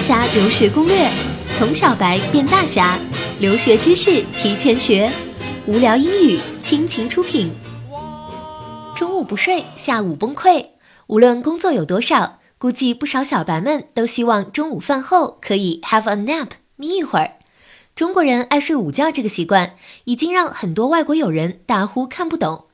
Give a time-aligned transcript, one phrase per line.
[0.00, 1.10] 侠留学攻略，
[1.58, 2.98] 从小白变大侠，
[3.38, 5.12] 留学知识提前学，
[5.66, 7.52] 无聊英语倾情出品。
[8.96, 10.68] 中午不睡，下午崩溃。
[11.06, 17.32] 无论工作有多少，估计不少小白们都希望中午饭后可以 have a nap，眯一会儿。
[17.94, 19.74] 中国人爱睡午觉这个习惯，
[20.04, 22.68] 已经让很多外国友人大呼看不懂。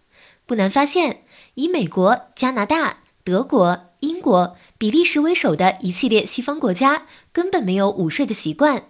[0.47, 1.25] 不难发现，
[1.55, 8.84] 以美国、加拿大、德国、英国、比利时为首的一系列西方国家，根本没有午睡的习惯。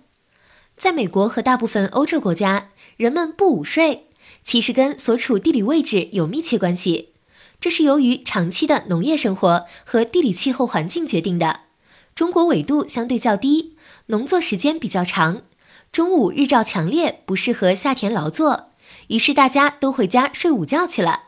[0.76, 4.08] 在美国和大部分欧洲国家，人们不午睡，
[4.42, 7.10] 其实跟所处地理位置有密切关系。
[7.60, 11.60] 这是由于长期的农业生活和地理气候环境决定的。
[12.14, 15.42] 中国纬度相对较低，农作时间比较长，
[15.92, 18.72] 中午日照强烈，不适合下田劳作，
[19.06, 21.24] 于是大家都回家睡午觉去了。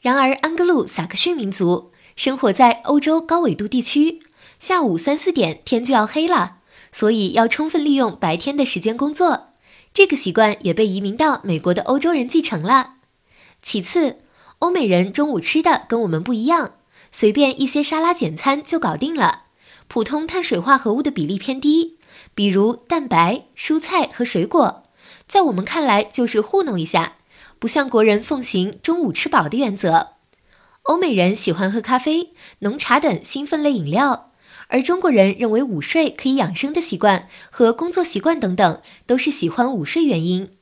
[0.00, 4.20] 然而，安格鲁萨克逊民族生活在欧洲高纬度地区，
[4.58, 6.58] 下午三四点天就要黑了，
[6.92, 9.48] 所以要充分利用白天的时间工作。
[9.92, 12.94] 这个习惯也被移民到美国的欧洲人继承了。
[13.62, 14.18] 其次，
[14.60, 16.74] 欧美人中午吃的跟我们不一样，
[17.10, 19.44] 随便一些沙拉简餐就搞定了，
[19.88, 21.96] 普通碳水化合物的比例偏低，
[22.34, 24.84] 比如蛋白、蔬菜和水果，
[25.26, 27.14] 在我们看来就是糊弄一下。
[27.58, 30.12] 不像国人奉行中午吃饱的原则，
[30.84, 34.32] 欧美人喜欢喝咖啡、浓茶等兴奋类饮料，
[34.68, 40.56] 而中国人认为午睡可以养生的习惯和工作习惯等等，都是喜欢午睡原因。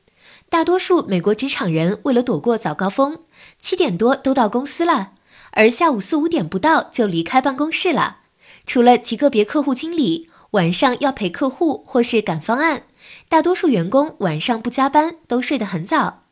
[0.49, 3.19] 大多数美国职场人为了躲过早高峰，
[3.59, 5.13] 七点多都到公司了，
[5.51, 8.17] 而下午四五点不到就离开办公室了。
[8.65, 12.83] 除了极个别客户经理晚上要陪客户或是赶方案，
[13.27, 16.23] 大多数员工晚上不加班都睡得很早。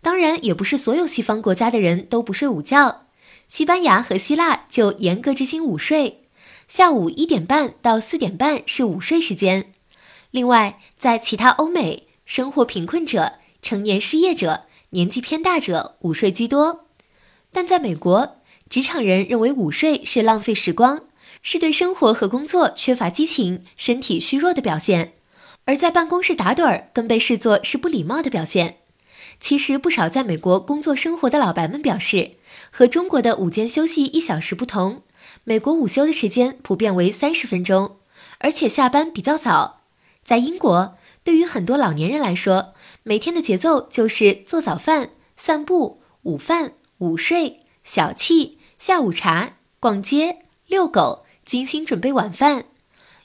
[0.00, 3.07] 当然，也不是所有西方国家的人都不睡午觉。
[3.48, 6.24] 西班牙和希腊就严格执行午睡，
[6.68, 9.72] 下午一点半到四点半是午睡时间。
[10.30, 16.84] 另外，在其他欧美，生活贫困者、成年失业者、年纪偏大者午睡居多。
[17.50, 18.36] 但在美国，
[18.68, 21.04] 职场人认为午睡是浪费时光，
[21.42, 25.12] 是对生活和工作缺乏激情、身体虚弱的表现；
[25.64, 28.80] 而在办公室打盹儿更被视作是不礼貌的表现。
[29.40, 32.32] 其实，不少在美国工作生活的老白们表示，
[32.70, 35.02] 和中国的午间休息一小时不同，
[35.44, 37.96] 美国午休的时间普遍为三十分钟，
[38.38, 39.82] 而且下班比较早。
[40.22, 52.66] 在英国，对于很多老年人来说，每天的节奏就是做早饭、散步、午饭、午睡、小憩、下午茶、逛街、遛狗、精心准备晚饭。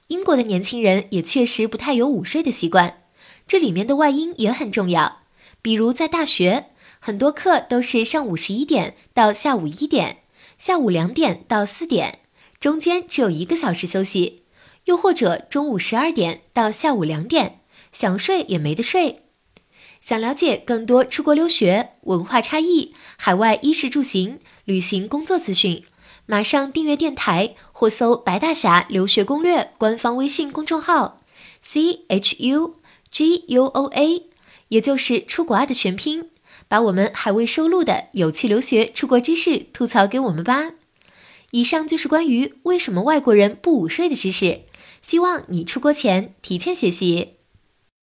[0.08, 3.02] 英国的年轻人也确实不太有午睡的习惯，
[3.48, 5.20] 这里面的外因也很重要。
[5.62, 6.68] 比如在大学，
[7.06, 10.20] 很多课都是上午十一点到下午一点，
[10.58, 12.20] 下午两点到四点，
[12.62, 14.44] 中间只有一个小时休息；
[14.86, 17.60] 又或者中午十二点到下午两点，
[17.92, 19.24] 想睡也没得睡。
[20.00, 25.84] 想了解更多出国留学、文化差异、海外衣食住行、旅行工作资讯，
[26.26, 31.20] 马上订阅电台或搜“白大侠留学攻略”官方微信公众号
[31.62, 32.76] ：c h u
[33.12, 34.24] g u o a。
[34.70, 36.30] 也就是出国爱的全拼，
[36.74, 40.72] 把我们还未收录的有趣留学出国知识吐槽给我们吧。
[41.52, 44.62] 以上就是关于为什么外国人不午睡的知识，
[45.00, 47.34] 希望你出国前提前学习。